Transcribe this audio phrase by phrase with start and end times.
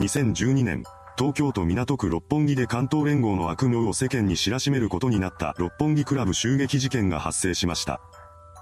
[0.00, 0.84] 2012年、
[1.18, 8.00] 東京都港区六本木で関東連合の悪名を世間に知らしめることになった六本木クラブ襲撃事件が発生しました。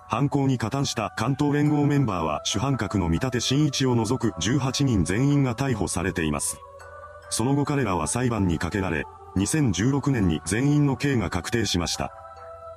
[0.09, 6.59] 犯行に加担した関東連合メンバーは主犯格の見立真一を除く18人全員が逮捕されています。
[7.29, 9.05] その後彼らは裁判にかけられ、
[9.37, 12.15] 2016年に全員の刑が確定しました。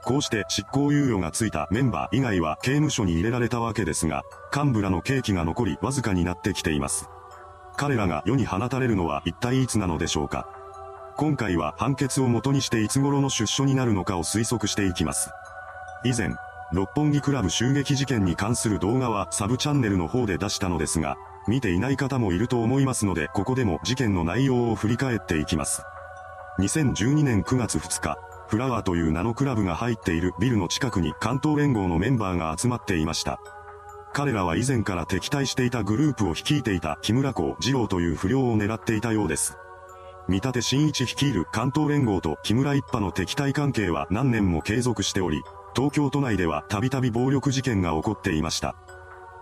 [0.03, 4.23] こうして執行猶予がついたメンバー以外は刑務所に入れられたわけですが、
[4.53, 7.09] 幹部らの刑期が残りわずかになってきています。
[7.79, 10.49] 彼らが世に放たれるのは一体いつなのでしょうか。
[11.15, 15.31] 今回は判決をもとにしていつ頃の出所になるのかを推測していきます。
[16.03, 16.35] 以前、
[16.73, 21.15] 六本木クラブ襲撃事件に関する動画はサブチャンネルの方で出したのですが、
[21.47, 25.81] 見ていない方もいると思いますのでここでも事件の内容を振り返っていきます。
[26.59, 28.17] 2012年9月2日、
[28.49, 33.39] フラワーという名のクラブが入っているビルの近くに関東連合のメンバーが集まっていました。
[34.13, 39.57] 彼らは以前から敵対していたグループを率いていた木村公二郎という不良を狙っていたようです。
[40.27, 45.41] 見立新一率いる関東連合と木村一派の敵対関係は何年も継続しており、
[45.75, 48.75] 東京都内ではたびたび暴力事件が起こっていました。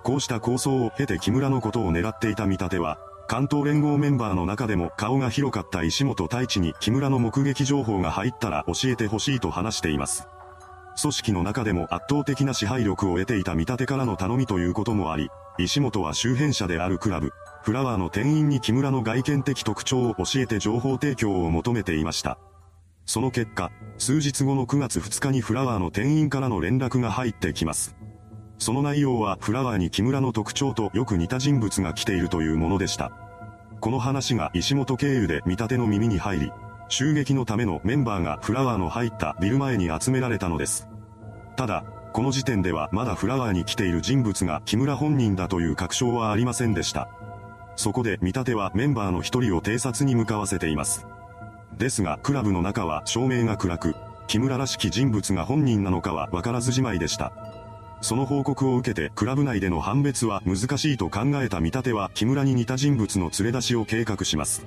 [0.03, 10.29] こうした構想を経て木村のことを狙っていた見立ては、関東連合メンバーの中でも顔が広かった石本太一に木村の目撃情報が入ったら教えてほしいと話しています。
[10.99, 17.31] 組織の中でも圧倒的な支配力を得ていた見立てからの頼みということもあり、石本は周辺者であるクラブ、
[17.61, 22.39] フラワーの店員に木村の外見的特徴を教えて情報提供を求めていました。
[23.05, 27.95] その結果、数日後の9月2日にフラワーの店員からの連絡が入ってきます。
[28.57, 33.11] その内容はフラワーに木村の特徴とよく似た人物が来ているというものでした。
[33.79, 36.51] この話が石本経由で見立ての耳に入り、
[36.89, 40.87] 襲撃のためのメンバーがフラワーの入ったビル前に集められたのです。
[41.55, 47.09] ただ、この時点ではまだフラワーに来ている人物が木村本人だという確証はありませんでした。
[47.75, 51.05] そこで見立てはメンバーの一人を偵察に向かわせています。
[51.77, 53.95] ですが、クラブの中は照明が暗く、
[54.27, 57.31] 木村らしき人物が本人なのかはわからずじまいでした。
[58.01, 64.65] その報告を受けてクラブ内での判別は難しいと考えた見立ては木村に似た人物の連れ出しを計画します。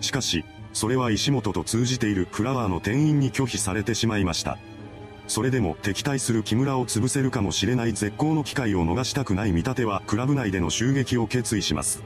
[0.00, 0.44] しかし、
[0.74, 4.58] それは石本と通じているフラワーの店員に拒否されてしまいました。
[5.28, 12.02] それでも敵対する木村を潰せるかもしれない絶好の機会を逃したくない見立てはクラブ内での襲撃を決意します。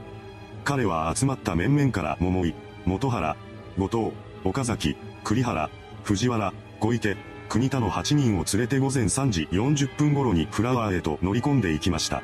[0.65, 3.37] 彼は集まった面々から桃井、元原、
[3.79, 4.13] 後藤、
[4.45, 5.71] 岡崎、栗原、
[6.05, 7.17] 藤原、小池、
[7.49, 12.23] 国田の8人を連れて午前3時40分頃にフラワーへと乗り込んでいきました。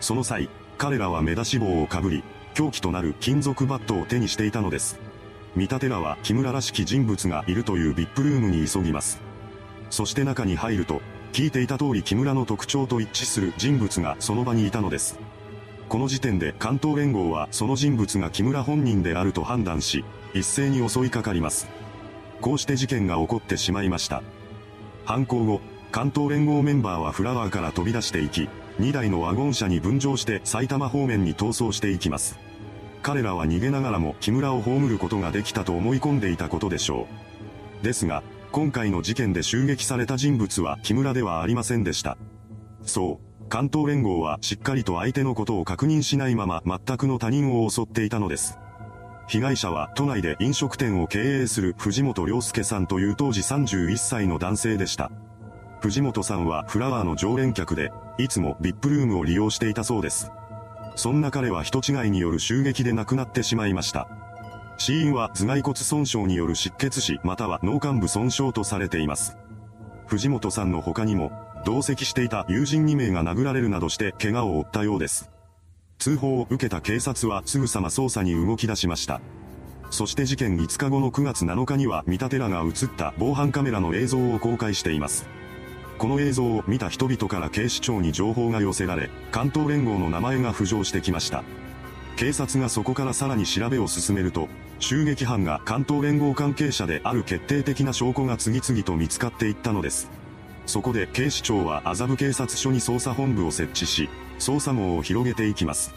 [0.00, 0.48] その際、
[0.78, 5.05] 彼らは目出し帽をかぶり、凶器となる金属バットを手にしていたのです。
[5.56, 9.20] 見立てらは木村らしき人物がいるというビップルームに急ぎます。
[9.88, 11.00] そして中に入ると、
[11.32, 15.18] 聞いていた通り木村の特徴と一致する人物がその場にいたのです。
[15.88, 21.68] この時点で関東連合はその人物が木村本人であると判断し、一斉に襲いかかります。
[22.42, 24.22] こうして事件が起こってしまいました。
[25.06, 32.38] 犯行後、関東連合メンバーはフラワーから飛び出していき、2台のワゴン車に分乗して埼玉方面に逃走していきます。
[33.06, 37.06] 彼らは逃げながらも木村を葬ることができたと思い込んでいたことでしょ
[37.80, 37.84] う。
[37.84, 42.18] ですが、今回の事件で襲撃された人物は木村ではありませんでした。
[42.82, 48.58] そう、関東連合はしっかりと相手のことを確認しないまま全くの他人を襲っていたのです。
[49.28, 55.12] 被害者は都内で飲食店を経営する藤本良介さんという当時31歳の男性でした。
[55.80, 60.32] 藤本さんはフラワーの常連客で、いつも VIP ルームを利用していたそうです。
[60.96, 64.08] そんな彼は人違いによる襲撃で亡くなってしまいました。
[64.78, 69.36] 死因は頭蓋骨損傷による失血死または脳幹部損傷とされています。
[70.06, 71.32] 藤本さんの他にも、
[71.64, 75.30] 同席していた友人2名が殴られるなどして怪我を負ったようです。
[75.98, 79.20] 通報を受けた警察はすぐさま捜査に動き出しました。
[79.90, 85.26] そして事件5日後の9月7日には見立てらが映った防犯カメラの映像を公開しています。
[85.98, 91.42] この映像を見た人々から警視庁に情報が寄せられ、関東連合の名前が浮上してきました。
[92.16, 94.48] 警察がそこからさらに調べを進めると、
[94.78, 100.10] 襲撃犯が関東連合関係者である決定的な証拠が次々と見つかっていったのです。
[100.66, 105.94] そこで警視庁は麻布警察署に捜査本部を設置し、捜査網を広げていきます。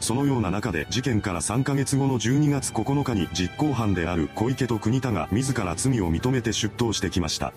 [0.00, 7.52] そのような中で事件から3ヶ月後の12月9日に実行犯である小池と国田が自ら罪を認めて出頭してきました。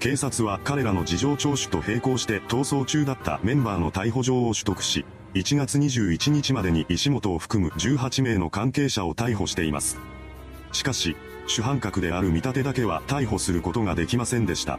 [0.00, 5.04] 警察は彼らの事情聴取と並行して逃走中だったメンバーの逮捕状を取得し、
[5.34, 9.98] 1月21日までに石本を含む18名の関係者を逮捕しています。
[10.70, 11.16] しかし、
[11.48, 14.78] 主犯格である見立てだけは逮捕することができませんでした。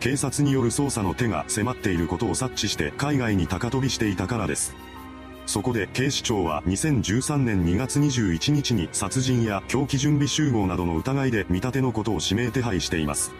[0.00, 4.74] 警察による捜査の手が迫っていることを察知して海外に高飛びしていたからです。
[5.44, 13.32] そこで警視庁は2013年2月21日に殺人や凶器準備集合などの疑いで見立てのことを指名手配しています。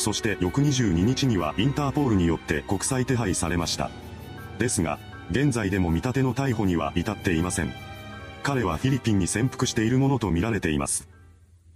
[0.00, 3.90] そして翌22日にはインターポールによって国際手配されました。
[4.58, 4.98] ですが、
[5.30, 7.72] 現在でも見立ての逮捕には至っていません。
[8.42, 11.06] 彼はフィリピンに潜伏しているものと見られています。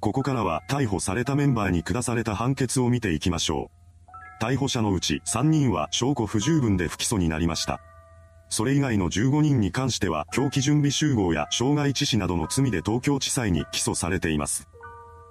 [0.00, 3.70] ここからは逮捕されたメンバーに下された判決を見ていきましょ
[4.40, 4.42] う。
[4.42, 7.78] 逮捕者のうち3人は証拠不十分で不起訴になりました。
[8.48, 14.66] それ以外の15人に関しては狂気準備集合や傷害致死などの罪で東京地裁に起訴されています。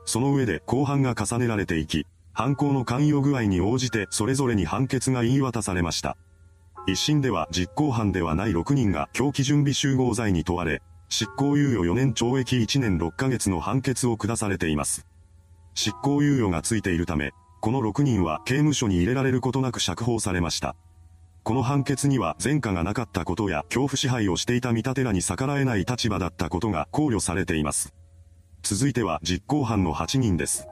[0.06, 6.18] その上で公判が重ねられていき、犯行の関与具合に応じてそれぞれに判決が言い渡されました。
[6.88, 15.06] 一審では実行犯ではない6人が狂気準備集合罪に問われ、執行猶予4年懲役1年6ヶ月の判決を下されています。
[15.76, 17.32] 執行猶予がついているため、
[17.62, 20.76] この6人は刑務所に入れられることなく釈放されました。
[21.44, 27.94] この判決には前科がなかったことや恐怖支配をしていた見立てらに逆らえない立場だったことが考慮されています。
[28.64, 30.68] 続いては実行犯の8人です。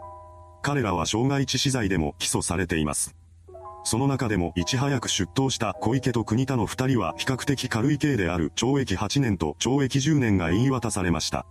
[0.62, 3.16] 彼らは傷害致死罪でも起訴されています。
[3.84, 11.46] その中でもいち早く出頭した小池と国田の2人は比較的軽い刑である懲役8年と懲役10年が言い渡されました。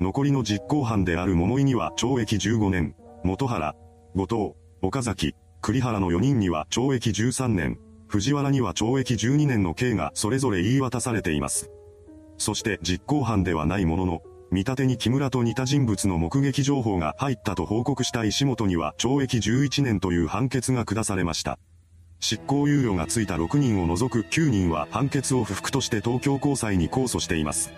[0.00, 2.94] 残りの実行犯である桃井には懲役15年、
[3.24, 3.74] 元原、
[4.14, 4.52] 後藤、
[4.82, 11.70] 岡崎、栗原の4人には懲役13年、藤原には懲役12年の刑がそれぞれ言い渡されています。
[12.38, 14.22] そして実行犯ではないものの、
[14.56, 21.58] 見立てに木村と似た人物の目撃情報が入ったと報告した石本には懲役11年という判決が下されました。
[22.20, 27.70] 執行猶予がついた6人を除く9人は判決を不服として東京高裁に控訴しています。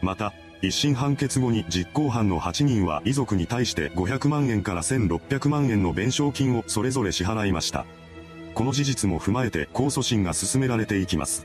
[0.00, 0.32] また、
[0.62, 7.84] 一審判決後に実行犯の8人は遺族に対して500万円から1600万円の弁償金をそれぞれ支払いました。
[8.54, 11.44] この事実も踏まえて控訴審が進められていきます。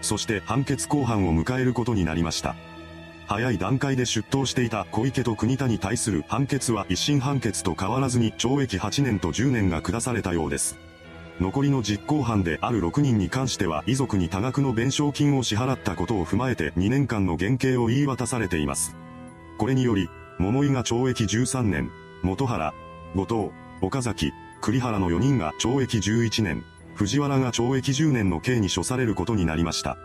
[0.00, 2.56] そして判決公判を迎えることになりました。
[3.32, 10.76] 早い段階で出頭していた小池と国田に対する判決は一審判決と変わらずに懲役8年と10年が下されたようです。
[11.40, 18.94] 残りの実行犯である6人に関しては遺族に多額の弁償金を支払ったことを踏まえて2年間の減刑を言い渡されています。
[19.56, 21.90] これにより、桃井が懲役13年、
[22.22, 22.74] 元原、
[23.14, 23.50] 後藤、
[23.80, 24.30] 岡崎、
[24.60, 26.64] 栗原の4人が懲役11年、
[26.94, 29.96] 藤原が懲役10年の刑に処されることになりました。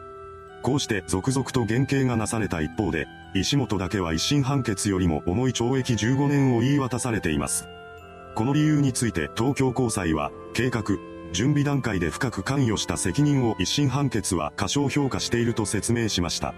[0.63, 7.67] こうして続々と減刑がなされた一方で、石本だけは一審判決よりも重い懲役15年を言い渡されています。
[8.35, 10.83] この理由について東京高裁は、計画、
[11.33, 16.53] 準備段階で深く関与した責任を一審判決は過小評価していると説明しました。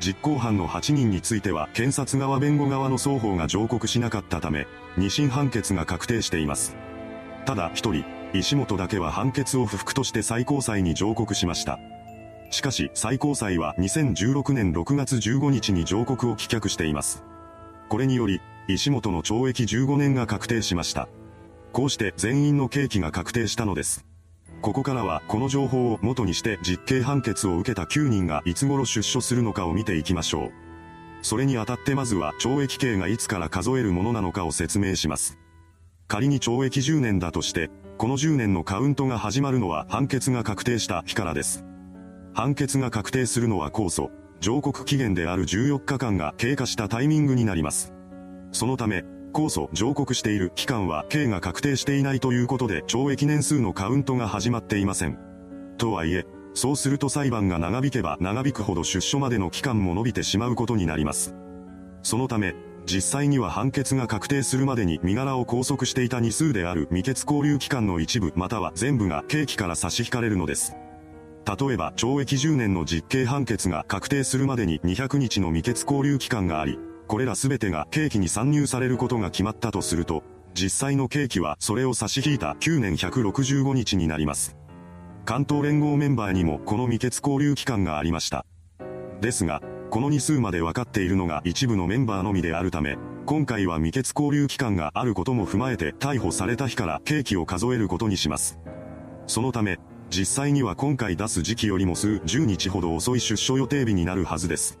[0.00, 4.66] 実行犯の8人については検察側弁護側の双方が上告しなかったため、
[4.96, 6.76] 二審判決が確定しています。
[7.44, 11.80] ただ一人、石本だけは判決を不服として最高裁に上告しました。
[12.50, 17.24] しかし最高裁は2016年6月15日に上告を棄却しています。
[17.88, 21.08] これにより、石本の懲役15年が確定しました。
[21.72, 24.04] こうして全員の刑期が確定したのです。
[24.62, 30.50] ここからはこの情報を元にして実刑判決を受けた9人がいつ頃出所するのかを見ていきましょう。
[31.22, 35.38] それにあたってまずは懲役刑がいつから数えるものなのかを説明します。
[36.08, 41.64] 仮に懲役10年だとして、この10年のカウントが始まるのは判決が確定した日からです。
[42.32, 44.10] 判決が確定するのは控訴、
[44.40, 47.92] 上告期限である14日間が経過したタイミングになります。
[48.52, 55.18] そのため、控訴、上告している期間は刑が確定していないということで懲役年数のカウントが始まっていません。
[55.78, 61.34] とはいえ、そうすると裁判が長引けば長引くほど出所までの期間も伸びてしまうことになります。
[62.02, 62.54] そのため、
[62.86, 70.74] 実際には判決が確定するまでに身柄を拘束していた日数である未決交留期間の一部または全部が刑期から差し引かれるのです。
[71.58, 76.78] 例えば懲役10年の実刑判決が確定するまでに200日の未決交留期間があり、
[77.08, 80.22] これらすべてが刑期に参入されることが決まったとすると、
[80.54, 84.56] 実際の刑期はそれを差し引いた9年165日になります。
[85.24, 88.46] 関東連合メンバーにもこの未決交留期間がありました。
[89.20, 98.58] ですが、この日数まで分かっているのが一部のメンバーのみであるため、今回は未決交留期間があることも踏まえて逮捕された日から刑期を数えることにします。
[99.26, 99.78] そのため、
[100.10, 104.80] 実際には今回出す時期よりも数十日ほど遅い出所予定日になるはずです。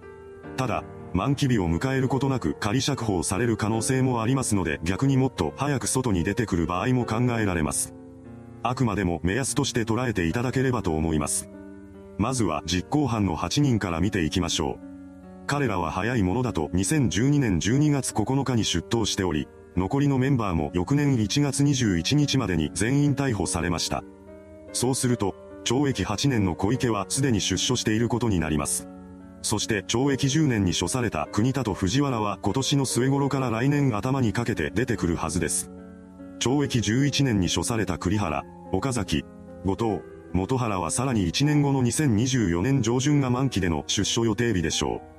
[0.56, 0.84] ただ、
[1.14, 7.94] 満期日を迎えることなく仮釈放される可能性もありますので逆にもっと早く外に出てくる場合も考えられます。
[8.62, 11.48] あくまでも目安として捉えていただければと思います。
[12.18, 14.90] まずは実行犯の8人から見ていきましょう。
[15.46, 24.04] 彼らは早いものだと2012年12月9日に出頭しており、残りのメンバーも翌年1月21日までに全員逮捕されました。
[24.72, 25.34] そうすると、
[25.64, 28.88] 懲役8年の小池はすでに出所していることになります。
[29.42, 35.70] そして懲役10年に処された国田と藤原は今年の末頃から来年頭にかけて出てくるはずです。
[36.40, 39.24] 懲役11年に処された栗原、岡崎、
[39.64, 40.00] 後藤、
[40.32, 45.10] 元原はさらに1年後の2024年上旬が満期での出所予定日でしょう。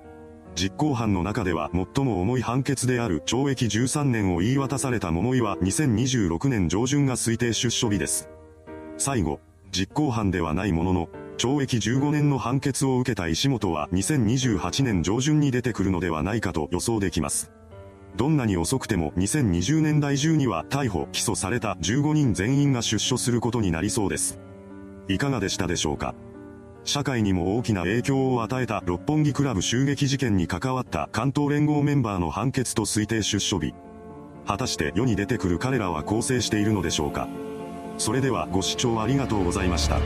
[0.55, 8.29] 実行犯の中では最も重い判決である懲役13年を言い渡された桃井は2026年上旬が推定出所日です。
[9.01, 9.39] 最後、
[9.71, 17.51] 実行犯ではないものの、懲役15年の判決を受けた石本は2028年上旬に出てくるのではないかと予想できます。
[18.15, 24.39] どんなに遅くても2020年代中には逮捕・起訴された15人全員が出所することになりそうです。
[25.07, 26.13] いかがでしたでしょうか？
[26.83, 33.73] 社会にも大きな影響を与えた六本木クラブ襲撃事件に関わった関東連合メンバーの判決と推定出所日。
[34.45, 37.27] 果たして世に出てくる彼らは構成しているのでしょうか？
[38.01, 39.99] それではご視聴ありがとうございました。